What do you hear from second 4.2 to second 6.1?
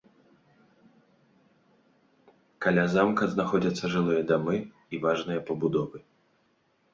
дамы і важныя пабудовы.